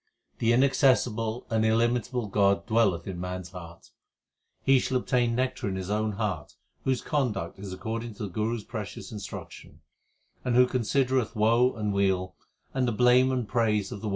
The 0.39 0.51
inaccessible 0.51 1.45
and 1.51 1.63
illimitable 1.63 2.25
God 2.25 2.65
dwelleth 2.65 3.05
in 3.07 3.21
man 3.21 3.41
s 3.41 3.51
heart. 3.51 3.91
He 4.63 4.79
shall 4.79 4.97
obtain 4.97 5.35
nectar 5.35 5.69
in 5.69 5.75
his 5.75 5.91
own 5.91 6.13
heart, 6.13 6.55
whose 6.85 7.03
conduct 7.03 7.59
is 7.59 7.71
according 7.71 8.15
to 8.15 8.23
the 8.23 8.29
Guru 8.29 8.55
s 8.57 8.63
precious 8.63 9.11
instruction; 9.11 9.81
And 10.43 10.55
who 10.55 10.65
considereth 10.65 11.35
woe 11.35 11.73
and 11.75 11.93
weal 11.93 12.35
and 12.73 12.87
the 12.87 12.91
blame 12.91 13.31
and 13.31 13.47
praise 13.47 13.91
of 13.91 14.01
the 14.01 14.01
world 14.01 14.01
as 14.01 14.01
the 14.01 14.05
same. 14.05 14.09